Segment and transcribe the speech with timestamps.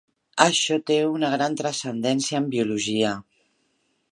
[0.45, 3.13] Això té una gran transcendència en biologia.